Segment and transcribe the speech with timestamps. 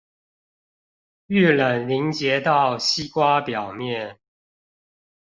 [1.27, 4.17] 遇冷凝結到西瓜表面